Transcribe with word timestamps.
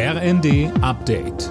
RND 0.00 0.70
Update. 0.80 1.48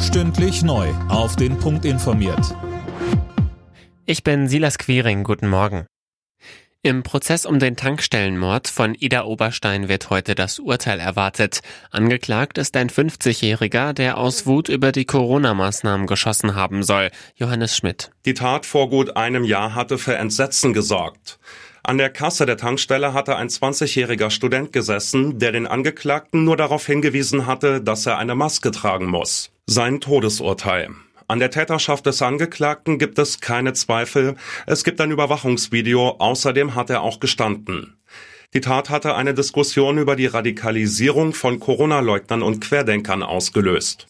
Stündlich 0.00 0.62
neu. 0.62 0.88
Auf 1.10 1.36
den 1.36 1.58
Punkt 1.58 1.84
informiert. 1.84 2.56
Ich 4.06 4.24
bin 4.24 4.48
Silas 4.48 4.78
Quiring. 4.78 5.22
Guten 5.22 5.48
Morgen. 5.48 5.84
Im 6.82 7.02
Prozess 7.02 7.44
um 7.44 7.58
den 7.58 7.76
Tankstellenmord 7.76 8.68
von 8.68 8.94
Ida 8.94 9.24
Oberstein 9.24 9.90
wird 9.90 10.08
heute 10.08 10.34
das 10.34 10.58
Urteil 10.60 10.98
erwartet. 10.98 11.60
Angeklagt 11.90 12.56
ist 12.56 12.74
ein 12.78 12.88
50-Jähriger, 12.88 13.92
der 13.92 14.16
aus 14.16 14.46
Wut 14.46 14.70
über 14.70 14.92
die 14.92 15.04
Corona-Maßnahmen 15.04 16.06
geschossen 16.06 16.54
haben 16.54 16.82
soll. 16.82 17.10
Johannes 17.34 17.76
Schmidt. 17.76 18.12
Die 18.24 18.32
Tat 18.32 18.64
vor 18.64 18.88
gut 18.88 19.14
einem 19.14 19.44
Jahr 19.44 19.74
hatte 19.74 19.98
für 19.98 20.16
Entsetzen 20.16 20.72
gesorgt. 20.72 21.38
An 21.82 21.98
der 21.98 22.10
Kasse 22.10 22.46
der 22.46 22.56
Tankstelle 22.56 23.14
hatte 23.14 23.36
ein 23.36 23.48
20-jähriger 23.48 24.30
Student 24.30 24.72
gesessen, 24.72 25.38
der 25.38 25.52
den 25.52 25.66
Angeklagten 25.66 26.44
nur 26.44 26.56
darauf 26.56 26.86
hingewiesen 26.86 27.46
hatte, 27.46 27.80
dass 27.80 28.06
er 28.06 28.18
eine 28.18 28.34
Maske 28.34 28.70
tragen 28.70 29.06
muss. 29.06 29.50
Sein 29.66 30.00
Todesurteil. 30.00 30.90
An 31.26 31.38
der 31.38 31.50
Täterschaft 31.50 32.06
des 32.06 32.22
Angeklagten 32.22 32.98
gibt 32.98 33.18
es 33.18 33.40
keine 33.40 33.72
Zweifel. 33.72 34.34
Es 34.66 34.84
gibt 34.84 35.00
ein 35.00 35.12
Überwachungsvideo. 35.12 36.16
Außerdem 36.18 36.74
hat 36.74 36.90
er 36.90 37.02
auch 37.02 37.20
gestanden. 37.20 37.96
Die 38.52 38.60
Tat 38.60 38.90
hatte 38.90 39.14
eine 39.14 39.32
Diskussion 39.32 39.98
über 39.98 40.16
die 40.16 40.26
Radikalisierung 40.26 41.32
von 41.32 41.60
Corona-Leugnern 41.60 42.42
und 42.42 42.60
Querdenkern 42.60 43.22
ausgelöst. 43.22 44.08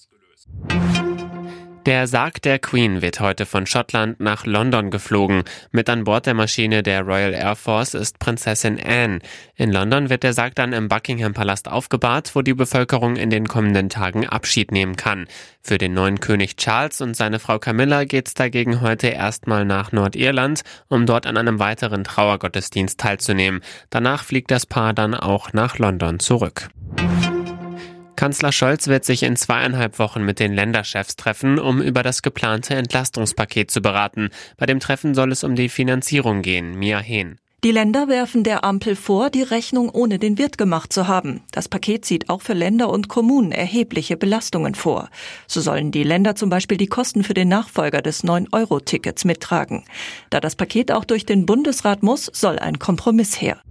Der 1.91 2.07
Sarg 2.07 2.41
der 2.43 2.61
Queen 2.61 3.03
wird 3.03 3.19
heute 3.19 3.47
von 3.47 3.67
Schottland 3.67 4.21
nach 4.21 4.47
London 4.47 4.93
geflogen. 4.93 5.43
Mit 5.73 5.91
an 5.91 6.05
Bord 6.05 6.25
der 6.25 6.35
Maschine 6.35 6.85
der 6.85 7.03
Royal 7.03 7.35
Air 7.35 7.57
Force 7.57 7.95
ist 7.95 8.21
Prinzessin 8.21 8.79
Anne. 8.81 9.19
In 9.57 9.73
London 9.73 10.09
wird 10.09 10.23
der 10.23 10.33
Sarg 10.33 10.55
dann 10.55 10.73
im 10.73 10.87
Buckingham 10.87 11.35
Palast 11.35 11.67
aufgebahrt, 11.67 12.37
wo 12.37 12.43
die 12.43 12.55
Bevölkerung 12.55 13.17
in 13.17 13.29
den 13.29 13.49
kommenden 13.49 13.89
Tagen 13.89 14.25
Abschied 14.25 14.71
nehmen 14.71 14.95
kann. 14.95 15.27
Für 15.63 15.79
den 15.79 15.93
neuen 15.93 16.21
König 16.21 16.57
Charles 16.59 17.01
und 17.01 17.17
seine 17.17 17.41
Frau 17.41 17.59
Camilla 17.59 18.05
geht's 18.05 18.35
dagegen 18.35 18.83
heute 18.83 19.09
erstmal 19.09 19.65
nach 19.65 19.91
Nordirland, 19.91 20.63
um 20.87 21.07
dort 21.07 21.27
an 21.27 21.37
einem 21.37 21.59
weiteren 21.59 22.05
Trauergottesdienst 22.05 23.01
teilzunehmen. 23.01 23.63
Danach 23.91 24.23
fliegt 24.23 24.53
das 24.53 24.65
Paar 24.65 24.95
dann 24.95 25.17
auch 25.17 25.53
nach 25.55 25.77
London 25.79 26.21
zurück. 26.21 26.69
Kanzler 28.21 28.53
Scholz 28.53 28.87
wird 28.87 29.07
sich 29.07 29.23
in 29.23 29.35
zweieinhalb 29.35 29.99
Wochen 29.99 30.23
mit 30.23 30.41
den 30.41 30.53
Länderchefs 30.53 31.17
treffen, 31.17 31.59
um 31.59 31.81
über 31.81 32.03
das 32.03 32.21
geplante 32.21 32.75
Entlastungspaket 32.75 33.71
zu 33.71 33.81
beraten. 33.81 34.29
Bei 34.59 34.67
dem 34.67 34.79
Treffen 34.79 35.15
soll 35.15 35.33
es 35.33 35.43
um 35.43 35.55
die 35.55 35.71
Finanzierung 35.71 36.43
gehen. 36.43 36.79
Mia 36.79 36.99
Hehn. 36.99 37.39
Die 37.65 37.73
Länder 37.73 38.09
werfen 38.09 38.45
der 38.45 38.63
Ampel 38.63 38.95
vor, 38.95 39.31
die 39.31 39.43
Rechnung 39.43 39.89
ohne 39.89 40.19
den 40.19 40.37
Wirt 40.37 40.59
gemacht 40.59 40.93
zu 40.93 41.09
haben. 41.09 41.41
Das 41.51 41.71
Paket 41.71 42.05
sieht 42.05 42.29
auch 42.29 42.43
für 42.43 42.53
Länder 42.53 42.91
und 42.91 43.09
Kommunen 43.09 43.53
erhebliche 43.53 44.19
Belastungen 44.19 44.75
vor. 44.75 45.09
So 45.47 45.63
sollen 45.63 45.91
die 45.91 46.05
Länder 46.05 46.35
zum 46.35 46.51
Beispiel 46.51 46.77
die 46.77 46.89
Kosten 46.89 47.25
für 47.25 47.33
den 47.33 47.49
Nachfolger 47.49 48.03
des 48.03 48.23
9-Euro-Tickets 48.23 49.25
mittragen. 49.25 49.85
Da 50.29 50.41
das 50.41 50.57
Paket 50.57 50.93
auch 50.93 51.07
durch 51.07 51.25
den 51.25 51.47
Bundesrat 51.47 52.03
muss, 52.03 52.27
soll 52.35 52.59
ein 52.59 52.79
Kompromiss 52.79 53.41
her. 53.41 53.63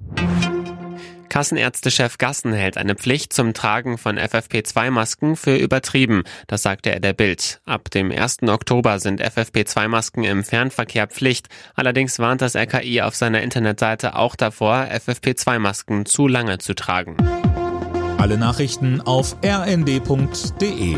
Kassenärztechef 1.30 2.18
Gassen 2.18 2.54
hält 2.54 2.78
eine 2.78 2.96
Pflicht 2.96 3.32
zum 3.34 3.54
Tragen 3.54 3.98
von 3.98 4.18
FFP2-Masken 4.18 5.36
für 5.36 5.56
übertrieben. 5.56 6.24
Das 6.48 6.64
sagte 6.64 6.92
er 6.92 7.00
der 7.00 7.14
Bild. 7.14 7.62
Ab 7.66 7.90
dem 7.92 8.12
1. 8.12 8.44
Oktober 8.44 9.00
sind 9.00 9.22
FFP2-Masken 9.22 10.24
im 10.24 10.44
Fernverkehr 10.44 11.08
Pflicht. 11.08 11.48
Allerdings 11.76 12.20
warnt 12.20 12.42
das 12.42 12.56
RKI 12.56 13.02
auf 13.02 13.16
seiner 13.16 13.42
Internetseite 13.42 14.16
auch 14.16 14.36
davor, 14.36 14.88
FFP2-Masken 14.92 16.06
zu 16.06 16.28
lange 16.28 16.58
zu 16.58 16.74
tragen. 16.74 17.16
Alle 18.18 18.38
Nachrichten 18.38 19.00
auf 19.00 19.38
rnd.de 19.44 20.98